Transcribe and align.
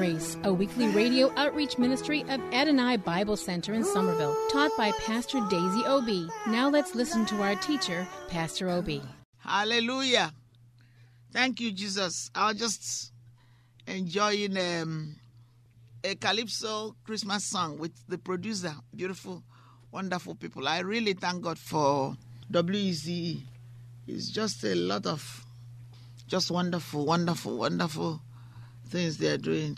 Grace, 0.00 0.38
a 0.44 0.50
weekly 0.50 0.88
radio 0.88 1.30
outreach 1.36 1.76
ministry 1.76 2.22
of 2.30 2.40
Adonai 2.54 2.96
Bible 2.96 3.36
Center 3.36 3.74
in 3.74 3.84
Somerville, 3.84 4.34
taught 4.50 4.70
by 4.74 4.92
Pastor 4.92 5.46
Daisy 5.50 5.84
Obi. 5.84 6.26
Now 6.46 6.70
let's 6.70 6.94
listen 6.94 7.26
to 7.26 7.42
our 7.42 7.54
teacher, 7.56 8.08
Pastor 8.30 8.70
Obi. 8.70 9.02
Hallelujah. 9.36 10.32
Thank 11.30 11.60
you, 11.60 11.70
Jesus. 11.70 12.30
I 12.34 12.48
was 12.48 12.58
just 12.58 13.12
enjoying 13.86 14.56
um, 14.56 15.16
a 16.02 16.14
Calypso 16.14 16.96
Christmas 17.04 17.44
song 17.44 17.78
with 17.78 17.92
the 18.08 18.16
producer. 18.16 18.72
Beautiful, 18.96 19.42
wonderful 19.92 20.34
people. 20.34 20.66
I 20.66 20.78
really 20.78 21.12
thank 21.12 21.42
God 21.42 21.58
for 21.58 22.16
WECE. 22.50 23.42
It's 24.08 24.30
just 24.30 24.64
a 24.64 24.74
lot 24.74 25.04
of 25.04 25.44
just 26.26 26.50
wonderful, 26.50 27.04
wonderful, 27.04 27.58
wonderful 27.58 28.22
things 28.88 29.18
they're 29.18 29.36
doing. 29.36 29.76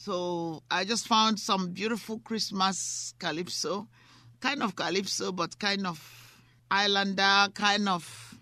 So 0.00 0.62
I 0.70 0.86
just 0.86 1.06
found 1.06 1.38
some 1.38 1.72
beautiful 1.72 2.20
Christmas 2.20 3.12
Calypso, 3.18 3.86
kind 4.40 4.62
of 4.62 4.74
Calypso, 4.74 5.30
but 5.30 5.58
kind 5.58 5.86
of 5.86 6.00
Islander, 6.70 7.48
kind 7.52 7.86
of 7.86 8.34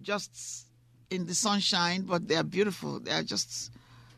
just 0.00 0.66
in 1.10 1.26
the 1.26 1.34
sunshine, 1.34 2.04
but 2.04 2.26
they 2.28 2.36
are 2.36 2.42
beautiful. 2.42 2.98
They 2.98 3.10
are 3.10 3.22
just, 3.22 3.72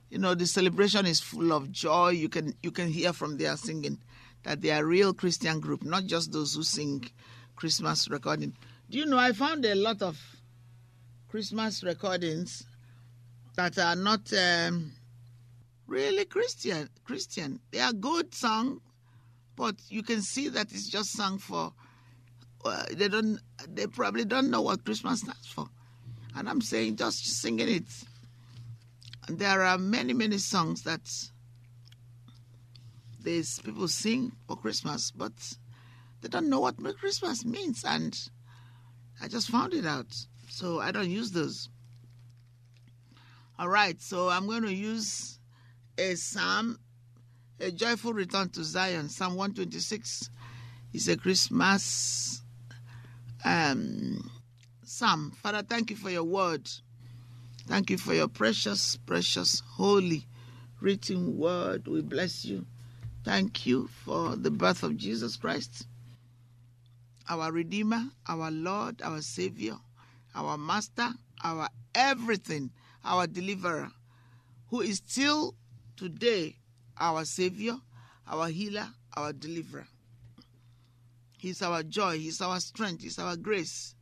you 0.08 0.19
know, 0.19 0.36
the 0.36 0.47
celebration 0.47 1.05
is 1.05 1.19
full 1.19 1.52
of 1.52 1.72
joy. 1.72 2.11
You 2.11 2.28
can 2.28 2.55
you 2.62 2.70
can 2.70 2.86
hear 2.86 3.12
from 3.12 3.39
their 3.39 3.56
singing 3.56 3.98
that 4.44 4.61
they 4.61 4.70
are 4.70 4.84
a 4.84 4.86
real 4.86 5.12
Christian 5.12 5.58
group, 5.58 5.83
not 5.83 6.06
just 6.06 6.30
those 6.30 6.55
who 6.55 6.62
sing 6.62 7.11
Christmas 7.56 8.08
recording. 8.08 8.55
Do 8.89 8.98
you 8.98 9.06
know 9.06 9.19
I 9.19 9.33
found 9.33 9.64
a 9.64 9.74
lot 9.74 10.00
of 10.00 10.17
Christmas 11.28 11.83
recordings 11.83 12.64
that 13.56 13.77
are 13.80 13.97
not 13.97 14.33
um, 14.33 14.92
really 15.87 16.25
Christian. 16.25 16.89
Christian, 17.05 17.61
they 17.70 17.81
are 17.81 17.92
good 17.92 18.34
song, 18.34 18.81
but 19.56 19.77
you 19.89 20.03
can 20.03 20.23
see 20.23 20.48
that 20.48 20.73
it's 20.73 20.89
just 20.89 21.12
sung 21.12 21.39
for. 21.39 21.73
Uh, 22.65 22.84
they 22.92 23.09
don't. 23.09 23.39
They 23.69 23.87
probably 23.87 24.25
don't 24.25 24.51
know 24.51 24.62
what 24.62 24.84
Christmas 24.84 25.20
stands 25.20 25.47
for, 25.47 25.69
and 26.37 26.48
I'm 26.48 26.61
saying 26.61 26.97
just 26.97 27.25
singing 27.41 27.69
it. 27.69 27.84
And 29.29 29.39
there 29.39 29.62
are 29.62 29.79
many, 29.79 30.12
many 30.12 30.39
songs 30.39 30.83
that 30.83 31.01
these 33.23 33.61
people 33.61 33.89
sing 33.89 34.33
for 34.47 34.57
Christmas, 34.57 35.11
but 35.11 35.33
they 36.20 36.29
don't 36.29 36.48
know 36.48 36.61
what 36.61 36.77
Christmas 36.98 37.45
means, 37.45 37.84
and 37.84 38.19
I 39.20 39.29
just 39.29 39.51
found 39.51 39.75
it 39.75 39.86
out. 39.86 40.14
So 40.48 40.80
I 40.80 40.92
don't 40.92 41.11
use 41.11 41.33
those. 41.33 41.69
All 43.58 43.69
right, 43.69 44.01
so 44.01 44.29
I'm 44.29 44.46
going 44.46 44.63
to 44.63 44.73
use 44.73 45.39
a 45.98 46.14
psalm, 46.14 46.79
a 47.61 47.70
joyful 47.70 48.12
return 48.12 48.48
to 48.51 48.62
Zion, 48.64 49.08
Psalm 49.08 49.34
126. 49.34 50.30
It's 50.92 51.08
a 51.08 51.17
Christmas 51.17 52.42
um, 53.45 54.30
psalm. 54.84 55.33
Father, 55.42 55.62
thank 55.62 55.90
you 55.90 55.96
for 55.96 56.11
your 56.11 56.24
word. 56.24 56.68
Thank 57.67 57.90
you 57.90 57.98
for 57.98 58.14
your 58.14 58.29
precious, 58.29 58.96
precious, 58.96 59.62
holy, 59.67 60.27
written 60.80 61.36
word. 61.36 61.89
We 61.89 62.02
bless 62.02 62.45
you. 62.45 62.67
Thank 63.24 63.67
you 63.67 63.89
for 64.05 64.36
the 64.36 64.51
birth 64.52 64.84
of 64.84 64.96
Jesus 64.96 65.36
Christ, 65.36 65.89
our 67.28 67.51
Redeemer, 67.51 68.05
our 68.28 68.52
Lord, 68.52 69.02
our 69.02 69.20
Savior, 69.20 69.74
our 70.34 70.57
Master, 70.57 71.08
our 71.42 71.68
everything, 71.92 72.70
our 73.05 73.27
Deliverer, 73.27 73.90
who 74.68 74.80
is 74.80 74.98
still 74.98 75.57
today 75.96 76.57
our 76.98 77.24
Savior, 77.24 77.77
our 78.29 78.48
Healer, 78.48 78.89
our 79.17 79.33
Deliverer. 79.33 79.86
He's 81.39 81.62
our 81.62 81.83
joy, 81.83 82.18
He's 82.18 82.40
our 82.40 82.61
strength, 82.61 83.02
He's 83.02 83.18
our 83.18 83.36
grace. 83.36 83.95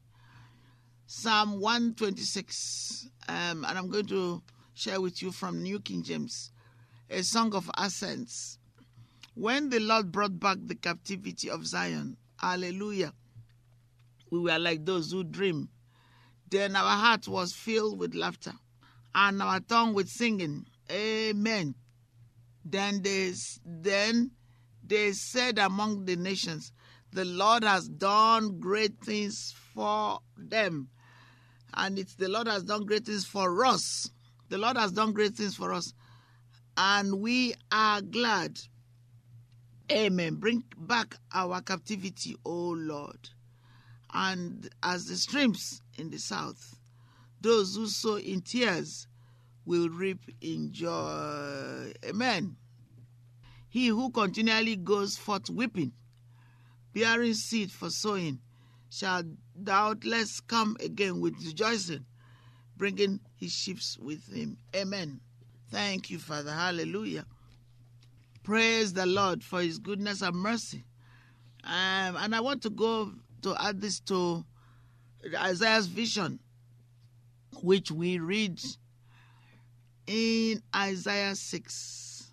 Psalm 1.07 1.61
126, 1.61 3.09
um, 3.29 3.65
and 3.65 3.79
I'm 3.79 3.89
going 3.91 4.07
to 4.07 4.43
share 4.75 5.01
with 5.01 5.23
you 5.23 5.31
from 5.31 5.63
New 5.63 5.79
King 5.79 6.03
James, 6.03 6.51
a 7.11 7.23
song 7.23 7.55
of 7.55 7.71
ascents. 7.77 8.59
When 9.35 9.69
the 9.69 9.81
Lord 9.81 10.11
brought 10.11 10.41
back 10.41 10.59
the 10.63 10.75
captivity 10.75 11.51
of 11.51 11.67
Zion, 11.67 12.17
hallelujah, 12.39 13.13
we 14.31 14.41
were 14.41 14.59
like 14.59 14.85
those 14.85 15.13
who 15.13 15.23
dream. 15.23 15.69
Then 16.51 16.75
our 16.75 16.97
heart 16.97 17.29
was 17.29 17.53
filled 17.53 17.99
with 17.99 18.15
laughter, 18.15 18.53
and 19.15 19.43
our 19.43 19.61
tongue 19.61 19.95
with 19.95 20.09
singing. 20.09 20.67
Amen. 20.91 21.75
Then 22.65 23.03
they, 23.03 23.33
then 23.65 24.31
they 24.87 25.13
said 25.13 25.59
among 25.59 26.05
the 26.05 26.17
nations, 26.17 26.73
The 27.13 27.25
Lord 27.25 27.65
has 27.65 27.89
done 27.89 28.59
great 28.61 28.99
things 29.01 29.55
for 29.75 30.21
them. 30.37 30.89
And 31.75 31.99
it's 31.99 32.15
the 32.15 32.29
Lord 32.29 32.47
has 32.47 32.63
done 32.63 32.87
great 32.87 33.05
things 33.05 33.25
for 33.25 33.65
us. 33.65 34.11
The 34.49 34.59
Lord 34.59 34.77
has 34.77 34.93
done 34.93 35.13
great 35.13 35.35
things 35.35 35.55
for 35.57 35.73
us. 35.73 35.93
And 36.77 37.21
we 37.21 37.55
are 37.71 38.01
glad. 38.01 38.59
Amen. 39.91 40.37
Bring 40.37 40.65
back 40.77 41.17
our 41.33 41.61
captivity, 41.61 42.37
O 42.45 42.71
Lord. 42.71 43.31
And 44.13 44.69
as 44.83 45.07
the 45.07 45.17
streams 45.17 45.83
in 45.99 46.11
the 46.11 46.19
south, 46.19 46.79
those 47.41 47.77
who 47.77 47.87
sow 47.89 48.17
in 48.17 48.41
tears 48.41 49.09
will 49.65 49.89
reap 49.89 50.21
in 50.41 50.73
joy. 50.73 51.93
Amen. 52.05 52.57
He 53.69 53.89
who 53.89 54.11
continually 54.11 54.77
goes 54.77 55.17
forth 55.17 55.51
weeping, 55.51 55.93
bearing 56.93 57.35
seed 57.35 57.73
for 57.73 57.91
sowing, 57.91 58.41
shall 58.91 59.25
doubtless 59.61 60.41
come 60.41 60.77
again 60.81 61.21
with 61.21 61.35
rejoicing, 61.45 62.05
bringing 62.77 63.21
his 63.35 63.53
sheep 63.53 63.79
with 63.99 64.33
him. 64.33 64.59
Amen. 64.77 65.21
Thank 65.71 66.11
you, 66.11 66.19
Father. 66.19 66.53
Hallelujah. 66.53 67.27
Praise 68.45 68.93
the 68.93 69.07
Lord 69.07 69.43
for 69.43 69.61
his 69.61 69.79
goodness 69.79 70.23
and 70.23 70.37
mercy. 70.37 70.85
Um, 71.65 72.17
and 72.17 72.35
I 72.35 72.41
want 72.41 72.63
to 72.63 72.71
go 72.71 73.11
to 73.43 73.57
add 73.59 73.81
this 73.81 73.99
to 74.01 74.45
Isaiah's 75.35 75.87
vision, 75.87 76.39
which 77.63 77.91
we 77.91 78.19
read 78.19 78.61
in 80.07 80.63
Isaiah 80.75 81.35
6. 81.35 82.33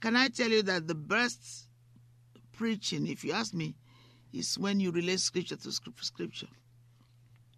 Can 0.00 0.16
I 0.16 0.28
tell 0.28 0.50
you 0.50 0.62
that 0.62 0.86
the 0.86 0.94
best 0.94 1.66
preaching, 2.56 3.06
if 3.06 3.24
you 3.24 3.32
ask 3.32 3.54
me, 3.54 3.74
is 4.32 4.58
when 4.58 4.80
you 4.80 4.90
relate 4.90 5.20
scripture 5.20 5.56
to 5.56 5.72
scripture. 5.72 6.48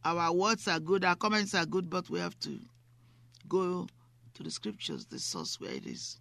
Our 0.04 0.32
words 0.32 0.68
are 0.68 0.80
good, 0.80 1.04
our 1.04 1.16
comments 1.16 1.54
are 1.54 1.66
good, 1.66 1.90
but 1.90 2.08
we 2.08 2.20
have 2.20 2.38
to 2.40 2.58
go 3.48 3.86
to 4.34 4.42
the 4.42 4.50
scriptures, 4.50 5.06
the 5.06 5.18
source 5.18 5.60
where 5.60 5.72
it 5.72 5.86
is. 5.86 6.18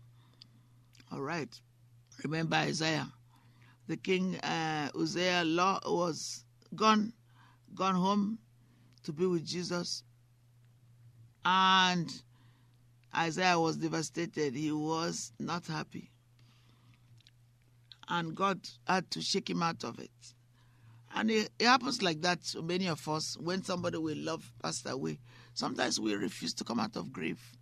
All 1.11 1.21
right. 1.21 1.49
Remember 2.23 2.55
Isaiah. 2.55 3.07
The 3.87 3.97
king 3.97 4.35
uh, 4.37 4.89
Uzziah 4.99 5.43
law 5.45 5.79
was 5.85 6.43
gone, 6.75 7.13
gone 7.75 7.95
home 7.95 8.39
to 9.03 9.13
be 9.13 9.25
with 9.25 9.45
Jesus. 9.45 10.03
And 11.45 12.11
Isaiah 13.15 13.59
was 13.59 13.77
devastated. 13.77 14.55
He 14.55 14.71
was 14.71 15.31
not 15.39 15.65
happy. 15.67 16.11
And 18.07 18.35
God 18.35 18.59
had 18.87 19.09
to 19.11 19.21
shake 19.21 19.49
him 19.49 19.63
out 19.63 19.83
of 19.83 19.99
it. 19.99 20.11
And 21.15 21.31
it, 21.31 21.49
it, 21.59 21.65
happens 21.65 22.01
like 22.01 22.21
that 22.21 22.43
to 22.45 22.61
many 22.61 22.87
of 22.87 23.07
us 23.07 23.37
when 23.39 23.63
somebody 23.63 23.97
we 23.97 24.13
love 24.13 24.51
passed 24.61 24.87
away. 24.87 25.19
Sometimes 25.53 25.99
we 25.99 26.13
refuse 26.15 26.53
to 26.55 26.63
come 26.63 26.79
out 26.79 26.95
of 26.95 27.11
grief. 27.11 27.57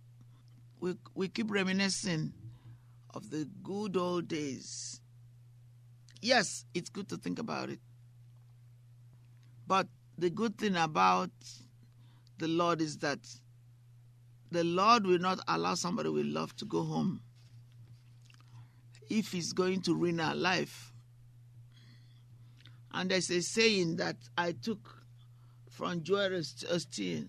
we, 0.80 0.94
we 1.14 1.28
keep 1.28 1.50
reminiscing 1.50 2.32
of 3.14 3.30
the 3.30 3.48
good 3.62 3.96
old 3.96 4.28
days. 4.28 5.00
Yes, 6.20 6.64
it's 6.74 6.90
good 6.90 7.08
to 7.08 7.16
think 7.16 7.38
about 7.38 7.70
it. 7.70 7.80
But 9.66 9.86
the 10.18 10.30
good 10.30 10.58
thing 10.58 10.76
about 10.76 11.30
the 12.38 12.48
Lord 12.48 12.80
is 12.80 12.98
that 12.98 13.18
the 14.50 14.64
Lord 14.64 15.06
will 15.06 15.18
not 15.18 15.40
allow 15.48 15.74
somebody 15.74 16.08
with 16.08 16.26
love 16.26 16.54
to 16.56 16.64
go 16.64 16.82
home 16.82 17.20
if 19.08 19.32
he's 19.32 19.52
going 19.52 19.82
to 19.82 19.94
ruin 19.94 20.20
our 20.20 20.34
life. 20.34 20.92
And 22.92 23.10
there's 23.10 23.30
a 23.30 23.42
saying 23.42 23.96
that 23.96 24.16
I 24.38 24.52
took 24.52 25.02
from 25.70 26.02
Joel 26.02 26.30
Osteen. 26.30 27.28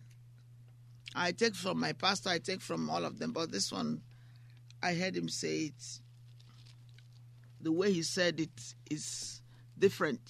I 1.16 1.32
take 1.32 1.56
from 1.56 1.80
my 1.80 1.94
pastor, 1.94 2.30
I 2.30 2.40
take 2.40 2.62
from 2.62 2.90
all 2.90 3.04
of 3.04 3.20
them, 3.20 3.34
but 3.34 3.52
this 3.52 3.72
one, 3.72 4.02
I 4.82 4.94
heard 4.94 5.18
him 5.18 5.28
say 5.28 5.58
it. 5.66 6.00
The 7.60 7.72
way 7.72 7.92
he 7.92 8.04
said 8.04 8.40
it 8.40 8.74
is 8.90 9.42
different. 9.78 10.22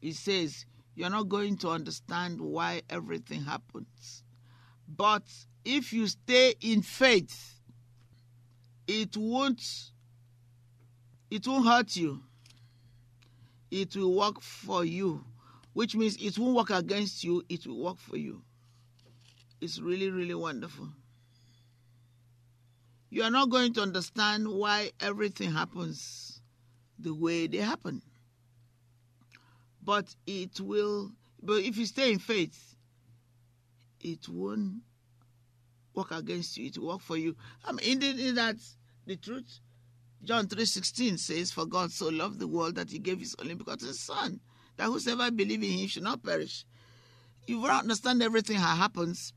He 0.00 0.12
says, 0.12 0.66
You're 0.94 1.10
not 1.10 1.28
going 1.28 1.56
to 1.58 1.70
understand 1.70 2.40
why 2.40 2.82
everything 2.90 3.44
happens. 3.44 4.24
But 4.96 5.22
if 5.64 5.92
you 5.92 6.06
stay 6.06 6.54
in 6.60 6.82
faith, 6.82 7.60
it 8.86 9.16
won't 9.16 9.62
it 11.30 11.46
won't 11.46 11.66
hurt 11.66 11.94
you. 11.96 12.22
It 13.70 13.94
will 13.94 14.14
work 14.14 14.40
for 14.40 14.84
you, 14.84 15.24
which 15.74 15.94
means 15.94 16.16
it 16.16 16.36
won't 16.38 16.56
work 16.56 16.70
against 16.70 17.22
you, 17.22 17.44
it 17.48 17.66
will 17.66 17.78
work 17.84 17.98
for 17.98 18.16
you. 18.16 18.42
It's 19.60 19.78
really, 19.78 20.10
really 20.10 20.34
wonderful. 20.34 20.88
You 23.10 23.22
are 23.22 23.30
not 23.30 23.50
going 23.50 23.72
to 23.74 23.82
understand 23.82 24.48
why 24.48 24.90
everything 24.98 25.52
happens 25.52 26.40
the 26.98 27.14
way 27.14 27.46
they 27.46 27.58
happen. 27.58 28.02
But 29.82 30.14
it 30.26 30.60
will, 30.60 31.12
but 31.42 31.62
if 31.62 31.76
you 31.76 31.86
stay 31.86 32.12
in 32.12 32.18
faith, 32.18 32.76
it 34.00 34.28
won't 34.28 34.82
work 35.94 36.10
against 36.10 36.56
you, 36.56 36.66
it 36.66 36.78
will 36.78 36.88
work 36.88 37.00
for 37.00 37.16
you. 37.16 37.36
I 37.64 37.72
mean, 37.72 38.02
indeed, 38.02 38.34
that's 38.34 38.76
the 39.06 39.16
truth. 39.16 39.60
John 40.22 40.46
3.16 40.46 41.18
says, 41.18 41.50
For 41.50 41.66
God 41.66 41.90
so 41.90 42.08
loved 42.08 42.38
the 42.38 42.48
world 42.48 42.74
that 42.74 42.90
he 42.90 42.98
gave 42.98 43.18
his 43.20 43.34
only 43.38 43.54
begotten 43.54 43.92
Son, 43.94 44.40
that 44.76 44.86
whosoever 44.86 45.30
believe 45.30 45.62
in 45.62 45.70
him 45.70 45.88
should 45.88 46.02
not 46.02 46.22
perish. 46.22 46.64
You 47.46 47.60
will 47.60 47.70
understand 47.70 48.22
everything 48.22 48.56
that 48.56 48.76
happens, 48.76 49.32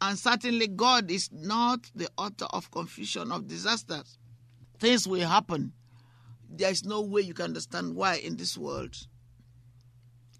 and 0.00 0.18
certainly 0.18 0.68
God 0.68 1.10
is 1.10 1.30
not 1.32 1.80
the 1.94 2.08
author 2.16 2.46
of 2.46 2.70
confusion, 2.70 3.32
of 3.32 3.48
disasters. 3.48 4.18
Things 4.78 5.06
will 5.06 5.28
happen. 5.28 5.72
There 6.48 6.70
is 6.70 6.84
no 6.84 7.02
way 7.02 7.22
you 7.22 7.34
can 7.34 7.46
understand 7.46 7.94
why 7.94 8.16
in 8.16 8.36
this 8.36 8.56
world. 8.56 8.96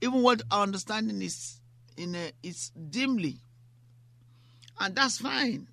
Even 0.01 0.23
what 0.23 0.41
our 0.51 0.63
understanding 0.63 1.21
is 1.21 1.61
in 1.97 2.15
a, 2.15 2.33
it's 2.43 2.71
dimly. 2.71 3.37
And 4.81 4.97
that's 4.97 5.19
fine. 5.19 5.69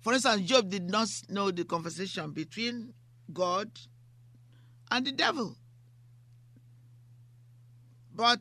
For 0.00 0.12
instance, 0.12 0.42
Job 0.42 0.68
did 0.68 0.90
not 0.90 1.08
know 1.28 1.52
the 1.52 1.64
conversation 1.64 2.32
between 2.32 2.92
God 3.32 3.70
and 4.90 5.06
the 5.06 5.12
devil. 5.12 5.56
But 8.14 8.40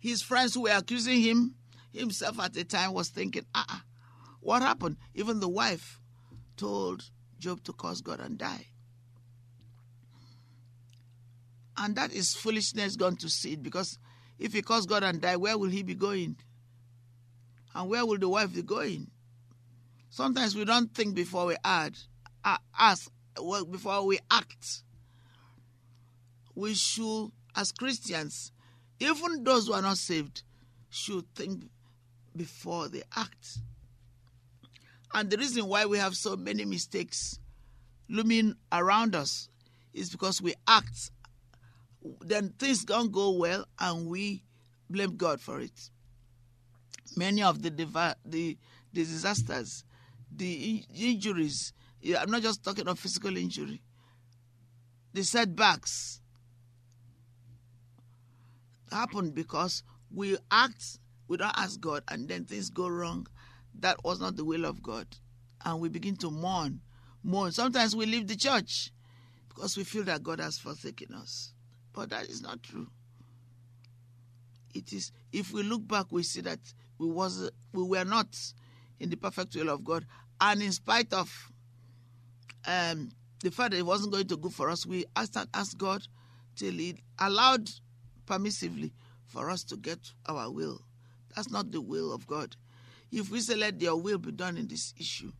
his 0.00 0.22
friends 0.22 0.54
who 0.54 0.62
were 0.62 0.70
accusing 0.70 1.20
him, 1.20 1.54
himself 1.92 2.40
at 2.40 2.52
the 2.52 2.64
time 2.64 2.92
was 2.92 3.08
thinking, 3.10 3.46
ah, 3.54 3.64
uh-uh, 3.68 3.78
what 4.40 4.62
happened? 4.62 4.96
Even 5.14 5.38
the 5.38 5.48
wife 5.48 6.00
told 6.56 7.04
Job 7.38 7.62
to 7.64 7.72
curse 7.72 8.00
God 8.00 8.18
and 8.18 8.36
die. 8.36 8.66
And 11.76 11.94
that 11.96 12.12
is 12.12 12.34
foolishness 12.34 12.96
gone 12.96 13.16
to 13.16 13.28
seed 13.28 13.62
because 13.62 13.98
if 14.38 14.52
he 14.52 14.62
curse 14.62 14.86
God 14.86 15.04
and 15.04 15.20
die, 15.20 15.36
where 15.36 15.56
will 15.56 15.70
he 15.70 15.82
be 15.82 15.94
going? 15.94 16.36
And 17.74 17.88
where 17.88 18.06
will 18.06 18.18
the 18.18 18.28
wife 18.28 18.54
be 18.54 18.62
going? 18.62 19.10
Sometimes 20.10 20.54
we 20.54 20.64
don't 20.64 20.94
think 20.94 21.14
before 21.14 21.46
we 21.46 21.56
add, 21.64 21.98
ask, 22.78 23.10
before 23.70 24.06
we 24.06 24.18
act. 24.30 24.82
We 26.54 26.74
should, 26.74 27.32
as 27.56 27.72
Christians, 27.72 28.52
even 29.00 29.42
those 29.42 29.66
who 29.66 29.72
are 29.72 29.82
not 29.82 29.98
saved, 29.98 30.42
should 30.88 31.24
think 31.34 31.64
before 32.36 32.88
they 32.88 33.02
act. 33.16 33.58
And 35.12 35.28
the 35.30 35.36
reason 35.36 35.66
why 35.66 35.86
we 35.86 35.98
have 35.98 36.16
so 36.16 36.36
many 36.36 36.64
mistakes 36.64 37.40
looming 38.08 38.54
around 38.70 39.16
us 39.16 39.48
is 39.92 40.10
because 40.10 40.40
we 40.40 40.54
act. 40.68 41.10
Then 42.20 42.50
things 42.58 42.84
don't 42.84 43.10
go 43.10 43.32
well, 43.32 43.66
and 43.80 44.06
we 44.06 44.44
blame 44.90 45.16
God 45.16 45.40
for 45.40 45.60
it. 45.60 45.90
Many 47.16 47.42
of 47.42 47.62
the 47.62 47.70
the, 47.70 48.16
the 48.24 48.56
disasters 48.92 49.84
the 50.36 50.84
injuries. 50.94 51.72
I'm 52.18 52.30
not 52.30 52.42
just 52.42 52.62
talking 52.62 52.88
of 52.88 52.98
physical 52.98 53.36
injury. 53.36 53.80
The 55.12 55.22
setbacks 55.22 56.20
happen 58.90 59.30
because 59.30 59.82
we 60.12 60.36
act, 60.50 60.98
without 61.28 61.54
ask 61.56 61.80
God, 61.80 62.02
and 62.08 62.28
then 62.28 62.44
things 62.44 62.70
go 62.70 62.88
wrong. 62.88 63.26
That 63.80 64.02
was 64.04 64.20
not 64.20 64.36
the 64.36 64.44
will 64.44 64.64
of 64.64 64.82
God. 64.82 65.06
And 65.64 65.80
we 65.80 65.88
begin 65.88 66.16
to 66.16 66.30
mourn. 66.30 66.80
Mourn. 67.22 67.52
Sometimes 67.52 67.96
we 67.96 68.06
leave 68.06 68.26
the 68.28 68.36
church 68.36 68.90
because 69.48 69.76
we 69.76 69.84
feel 69.84 70.04
that 70.04 70.22
God 70.22 70.40
has 70.40 70.58
forsaken 70.58 71.14
us. 71.14 71.52
But 71.92 72.10
that 72.10 72.26
is 72.26 72.42
not 72.42 72.62
true. 72.62 72.88
It 74.74 74.92
is 74.92 75.12
if 75.32 75.52
we 75.52 75.62
look 75.62 75.86
back, 75.86 76.06
we 76.10 76.22
see 76.22 76.40
that 76.42 76.58
we 76.98 77.06
was 77.06 77.50
we 77.72 77.82
were 77.82 78.04
not 78.04 78.36
in 79.00 79.10
the 79.10 79.16
perfect 79.16 79.54
will 79.54 79.70
of 79.70 79.84
God, 79.84 80.06
and 80.40 80.62
in 80.62 80.72
spite 80.72 81.12
of 81.12 81.52
um, 82.66 83.10
the 83.42 83.50
fact 83.50 83.72
that 83.72 83.78
it 83.78 83.86
wasn't 83.86 84.12
going 84.12 84.26
to 84.28 84.36
go 84.36 84.48
for 84.48 84.70
us, 84.70 84.86
we 84.86 85.04
asked, 85.16 85.36
asked 85.52 85.78
God 85.78 86.06
till 86.56 86.72
He 86.72 86.96
allowed 87.18 87.68
permissively 88.26 88.92
for 89.26 89.50
us 89.50 89.64
to 89.64 89.76
get 89.76 89.98
our 90.26 90.50
will. 90.50 90.80
That's 91.34 91.50
not 91.50 91.72
the 91.72 91.80
will 91.80 92.12
of 92.12 92.26
God. 92.26 92.56
If 93.10 93.30
we 93.30 93.40
say, 93.40 93.54
let 93.54 93.80
your 93.80 93.96
will 93.96 94.18
be 94.18 94.32
done 94.32 94.56
in 94.56 94.66
this 94.66 94.94
issue, 94.98 95.32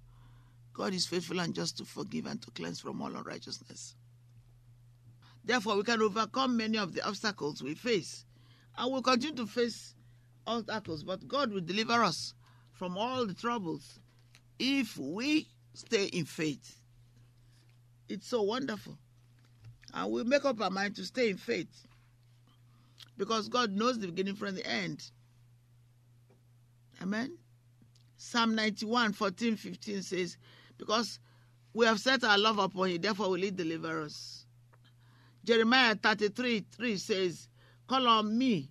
God 0.73 0.93
is 0.93 1.07
faithful 1.07 1.41
and 1.41 1.55
just 1.55 1.79
to 1.79 1.85
forgive 1.85 2.27
and 2.27 2.43
to 2.43 2.51
cleanse 2.51 2.81
from 2.81 3.01
all 3.01 3.15
unrighteousness. 3.15 3.95
Therefore, 5.45 5.77
we 5.77 5.83
can 5.83 6.03
overcome 6.03 6.57
many 6.57 6.79
of 6.79 6.95
the 6.95 7.07
obstacles 7.07 7.63
we 7.63 7.75
face. 7.75 8.25
And 8.77 8.93
we'll 8.93 9.03
continue 9.03 9.37
to 9.37 9.47
face 9.47 9.95
obstacles, 10.47 11.03
but 11.03 11.27
God 11.27 11.53
will 11.53 11.61
deliver 11.61 12.03
us 12.03 12.35
from 12.73 12.99
all 12.99 13.27
the 13.27 13.35
troubles 13.35 14.01
if 14.59 14.97
we 14.97 15.49
stay 15.75 16.07
in 16.07 16.25
faith. 16.25 16.81
It's 18.09 18.27
so 18.27 18.43
wonderful. 18.43 18.99
And 19.93 20.11
we 20.13 20.25
make 20.25 20.45
up 20.45 20.61
our 20.61 20.71
mind 20.71 20.97
to 20.97 21.05
stay 21.05 21.31
in 21.31 21.37
faith. 21.37 21.87
Because 23.17 23.49
God 23.49 23.73
knows 23.73 23.99
the 23.99 24.09
beginning 24.09 24.35
from 24.35 24.57
the 24.57 24.67
end. 24.67 25.11
Amen. 27.01 27.37
Psalm 28.17 28.55
91, 28.55 29.13
14, 29.13 29.57
15 29.57 30.03
says, 30.03 30.37
Because 30.79 31.21
we 31.73 31.87
have 31.87 32.01
set 32.01 32.25
our 32.25 32.39
love 32.39 32.59
upon 32.59 32.91
you, 32.91 32.99
therefore 32.99 33.31
will 33.31 33.43
he 33.43 33.51
deliver 33.51 34.03
us. 34.03 34.47
Jeremiah 35.45 35.95
33, 35.95 36.65
3 36.73 36.97
says, 36.97 37.49
Call 37.87 38.09
on 38.09 38.37
me, 38.37 38.71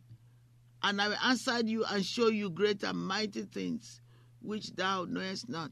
and 0.84 1.02
I 1.02 1.08
will 1.08 1.18
answer 1.24 1.62
you 1.62 1.86
and 1.86 2.06
show 2.06 2.28
you 2.28 2.50
great 2.50 2.84
and 2.84 2.98
mighty 2.98 3.44
things 3.44 4.02
which 4.42 4.75
thou 4.75 5.06
knowest 5.06 5.48
not. 5.48 5.72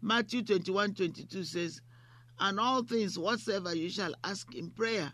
Matthew 0.00 0.42
21 0.42 0.94
22 0.94 1.44
says, 1.44 1.80
And 2.40 2.58
all 2.58 2.82
things 2.82 3.18
whatsoever 3.18 3.74
you 3.74 3.90
shall 3.90 4.14
ask 4.24 4.54
in 4.54 4.70
prayer, 4.70 5.12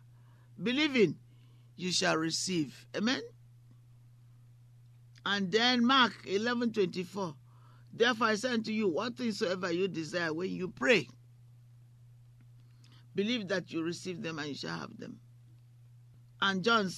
believing, 0.62 1.16
you 1.76 1.92
shall 1.92 2.16
receive. 2.16 2.87
Amen. 2.97 3.20
And 5.26 5.50
then 5.50 5.85
Mark 5.85 6.12
11 6.26 6.73
24, 6.73 7.35
Therefore 7.92 8.26
I 8.28 8.35
say 8.37 8.50
unto 8.50 8.70
you, 8.70 8.88
what 8.88 9.16
things 9.16 9.40
soever 9.40 9.73
you 9.73 9.88
desire 9.88 10.32
when 10.32 10.50
you 10.50 10.68
pray, 10.68 11.08
believe 13.14 13.49
that 13.49 13.73
you 13.73 13.82
receive 13.82 14.23
them 14.23 14.38
and 14.38 14.49
you 14.49 14.54
shall 14.54 14.78
have 14.78 14.97
them. 14.99 15.18
And 16.40 16.62
John 16.62 16.88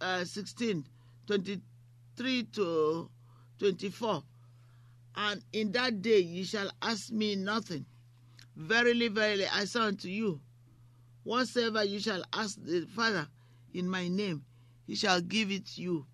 uh, 0.00 0.24
16 0.24 0.84
23 1.26 2.44
to 2.44 3.10
24, 3.58 4.22
and 5.16 5.42
in 5.52 5.72
that 5.72 6.02
day 6.02 6.20
ye 6.20 6.44
shall 6.44 6.70
ask 6.82 7.10
me 7.10 7.36
nothing. 7.36 7.84
Verily, 8.54 9.08
verily, 9.08 9.46
I 9.52 9.64
say 9.64 9.80
unto 9.80 10.08
you, 10.08 10.40
whatsoever 11.24 11.84
you 11.84 12.00
shall 12.00 12.22
ask 12.32 12.58
the 12.62 12.86
Father 12.94 13.26
in 13.74 13.88
my 13.88 14.08
name, 14.08 14.44
he 14.86 14.94
shall 14.94 15.20
give 15.20 15.50
it 15.50 15.76
you. 15.76 16.06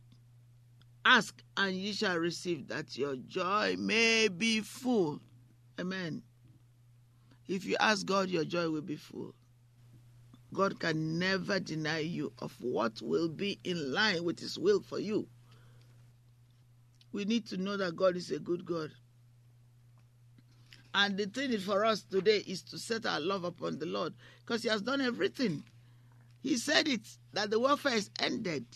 Ask 1.05 1.43
and 1.57 1.75
ye 1.75 1.93
shall 1.93 2.17
receive, 2.17 2.69
that 2.69 2.97
your 2.97 3.17
joy 3.17 3.77
may 3.79 4.29
be 4.29 4.61
full. 4.61 5.21
Amen. 5.79 6.23
If 7.49 7.65
you 7.65 7.77
ask 7.81 8.07
God, 8.07 8.29
your 8.29 8.45
joy 8.45 8.71
will 8.71 8.83
be 8.83 8.97
full. 8.97 9.35
God 10.53 10.79
can 10.79 11.19
never 11.19 11.59
deny 11.59 12.01
you 12.01 12.33
of 12.39 12.55
what 12.61 13.01
will 13.01 13.29
be 13.29 13.59
in 13.65 13.93
line 13.93 14.25
with 14.25 14.41
His 14.41 14.59
will 14.59 14.81
for 14.81 14.99
you. 14.99 15.27
We 17.13 17.25
need 17.25 17.47
to 17.49 17.57
know 17.57 17.77
that 17.77 17.97
God 17.97 18.17
is 18.17 18.31
a 18.31 18.39
good 18.39 18.65
God. 18.65 18.91
And 20.95 21.17
the 21.17 21.27
thing 21.27 21.57
for 21.59 21.85
us 21.85 22.03
today 22.03 22.39
is 22.47 22.63
to 22.65 22.79
set 22.79 23.07
our 23.07 23.21
love 23.21 23.45
upon 23.45 23.79
the 23.79 23.87
Lord 23.87 24.13
because 24.41 24.63
He 24.63 24.69
has 24.69 24.83
done 24.83 25.01
everything. 25.01 25.65
He 26.43 26.57
said 26.57 26.89
it 26.89 27.07
that 27.33 27.51
the 27.51 27.59
warfare 27.59 27.95
is 27.95 28.11
ended. 28.21 28.67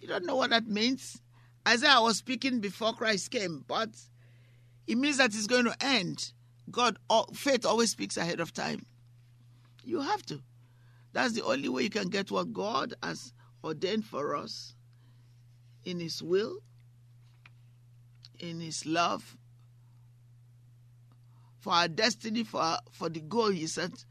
You 0.00 0.08
don't 0.08 0.24
know 0.24 0.36
what 0.36 0.50
that 0.50 0.66
means. 0.66 1.20
Isaiah 1.68 2.00
was 2.00 2.16
speaking 2.16 2.60
before 2.60 2.94
Christ 2.94 3.30
came, 3.30 3.64
but 3.68 3.90
it 4.86 4.96
means 4.96 5.18
that 5.18 5.34
it's 5.34 5.46
going 5.46 5.66
to 5.66 5.76
end. 5.80 6.32
God, 6.70 6.98
faith 7.34 7.66
always 7.66 7.90
speaks 7.90 8.16
ahead 8.16 8.40
of 8.40 8.52
time. 8.52 8.86
You 9.84 10.00
have 10.00 10.24
to. 10.26 10.42
That's 11.12 11.34
the 11.34 11.44
only 11.44 11.68
way 11.68 11.82
you 11.82 11.90
can 11.90 12.08
get 12.08 12.30
what 12.30 12.52
God 12.52 12.94
has 13.02 13.32
ordained 13.64 14.04
for 14.04 14.36
us 14.36 14.74
in 15.84 16.00
His 16.00 16.22
will, 16.22 16.58
in 18.38 18.60
His 18.60 18.86
love, 18.86 19.36
for 21.58 21.72
our 21.72 21.88
destiny, 21.88 22.44
for, 22.44 22.78
for 22.92 23.08
the 23.08 23.20
goal 23.20 23.50
He 23.50 23.66
set, 23.66 24.04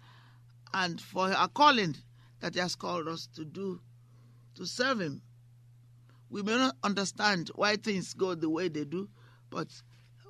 and 0.74 1.00
for 1.00 1.32
our 1.32 1.48
calling 1.48 1.96
that 2.42 2.54
He 2.54 2.60
has 2.60 2.76
called 2.76 3.08
us 3.08 3.28
to 3.36 3.46
do, 3.46 3.80
to 4.56 4.66
serve 4.66 5.00
Him. 5.02 5.22
We 6.30 6.44
may 6.44 6.58
not 6.58 6.76
understand 6.84 7.50
why 7.56 7.78
things 7.78 8.14
go 8.14 8.36
the 8.36 8.50
way 8.50 8.68
they 8.68 8.86
do, 8.86 9.10
but 9.50 9.68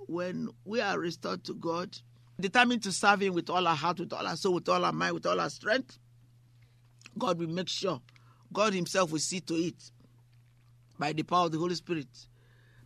when 0.07 0.49
we 0.65 0.81
are 0.81 0.97
restored 0.97 1.43
to 1.45 1.53
God, 1.53 1.97
determined 2.39 2.83
to 2.83 2.91
serve 2.91 3.21
Him 3.21 3.33
with 3.33 3.49
all 3.49 3.67
our 3.67 3.75
heart, 3.75 3.99
with 3.99 4.13
all 4.13 4.25
our 4.25 4.35
soul, 4.35 4.55
with 4.55 4.69
all 4.69 4.83
our 4.85 4.93
mind, 4.93 5.13
with 5.13 5.25
all 5.25 5.39
our 5.39 5.49
strength, 5.49 5.97
God 7.17 7.39
will 7.39 7.47
make 7.47 7.69
sure, 7.69 8.01
God 8.53 8.73
Himself 8.73 9.11
will 9.11 9.19
see 9.19 9.41
to 9.41 9.55
it 9.55 9.91
by 10.97 11.13
the 11.13 11.23
power 11.23 11.45
of 11.45 11.51
the 11.51 11.57
Holy 11.57 11.75
Spirit 11.75 12.07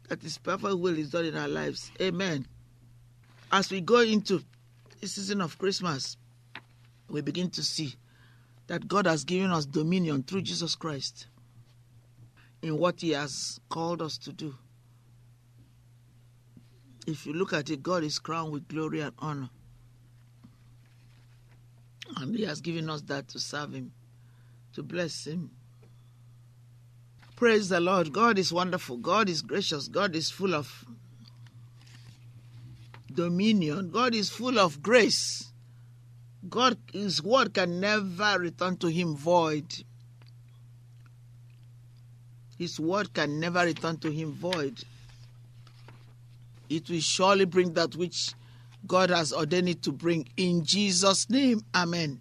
that 0.10 0.22
His 0.22 0.38
perfect 0.38 0.78
will 0.78 0.98
is 0.98 1.12
done 1.12 1.26
in 1.26 1.38
our 1.38 1.48
lives. 1.48 1.92
Amen. 2.02 2.46
As 3.52 3.70
we 3.70 3.82
go 3.82 4.02
into 4.02 4.44
the 5.00 5.08
season 5.08 5.42
of 5.42 5.58
Christmas, 5.58 6.18
we 7.10 7.22
begin 7.22 7.50
to 7.52 7.62
see 7.64 7.94
that 8.68 8.88
God 8.88 9.06
has 9.06 9.24
given 9.24 9.52
us 9.52 9.66
dominion 9.66 10.24
through 10.24 10.42
Jesus 10.42 10.76
Christ 10.76 11.28
in 12.62 12.78
what 12.78 13.02
He 13.02 13.12
has 13.12 13.60
called 13.70 14.02
us 14.02 14.18
to 14.20 14.32
do. 14.32 14.56
If 17.06 17.26
you 17.26 17.34
look 17.34 17.54
at 17.54 17.70
it, 17.70 17.84
God 17.84 18.04
is 18.04 18.20
crowned 18.20 18.54
with 18.54 18.68
glory 18.68 19.02
and 19.02 19.14
honor. 19.20 19.50
And 22.18 22.36
He 22.36 22.46
has 22.46 22.62
given 22.62 22.90
us 22.90 23.02
that 23.04 23.28
to 23.30 23.40
serve 23.40 23.74
Him, 23.74 23.92
to 24.74 24.84
bless 24.84 25.28
Him. 25.28 25.52
Praise 27.36 27.68
the 27.70 27.80
Lord. 27.80 28.14
God 28.14 28.38
is 28.38 28.54
wonderful. 28.54 28.98
God 28.98 29.28
is 29.28 29.42
gracious. 29.42 29.88
God 29.88 30.16
is 30.16 30.30
full 30.30 30.56
of 30.56 30.86
dominion. 33.14 33.92
God 33.92 34.16
is 34.16 34.30
full 34.30 34.58
of 34.58 34.82
grace. 34.82 35.52
God, 36.50 36.78
His 36.94 37.22
word 37.22 37.54
can 37.54 37.82
never 37.82 38.40
return 38.40 38.78
to 38.78 38.88
Him 38.88 39.16
void. 39.16 39.66
His 42.58 42.80
word 42.80 43.14
can 43.14 43.40
never 43.42 43.66
return 43.66 43.98
to 43.98 44.12
Him 44.12 44.32
void 44.32 44.84
it 46.70 46.90
will 46.90 47.00
surely 47.00 47.46
bring 47.46 47.74
that 47.74 47.96
which 47.96 48.34
God 48.86 49.10
has 49.10 49.34
ordained 49.34 49.70
it 49.70 49.82
to 49.84 49.92
bring. 49.92 50.28
In 50.38 50.66
Jesus' 50.66 51.30
name, 51.30 51.62
Amen. 51.76 52.20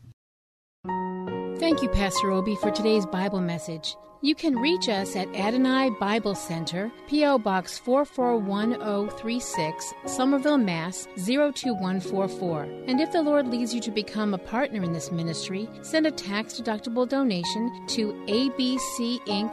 Thank 1.59 1.83
you, 1.83 1.89
Pastor 1.89 2.31
Obi, 2.31 2.57
for 2.57 2.71
today's 2.71 3.07
Bible 3.07 3.41
message. 3.41 3.95
You 4.25 4.37
can 4.37 4.55
reach 4.57 4.89
us 4.89 5.17
at 5.17 5.35
Adonai 5.35 5.91
Bible 5.99 6.37
Center, 6.37 6.93
P.O. 7.09 7.39
Box 7.39 7.77
441036, 7.79 9.95
Somerville, 10.07 10.59
Mass. 10.59 11.09
02144. 11.17 12.63
And 12.87 13.01
if 13.01 13.11
the 13.11 13.21
Lord 13.21 13.49
leads 13.49 13.75
you 13.75 13.81
to 13.81 13.91
become 13.91 14.33
a 14.33 14.39
partner 14.39 14.85
in 14.85 14.93
this 14.93 15.11
ministry, 15.11 15.69
send 15.83 16.07
a 16.07 16.13
tax 16.13 16.61
deductible 16.61 17.09
donation 17.09 17.85
to 17.89 18.13
ABC 18.29 19.19
Inc 19.27 19.53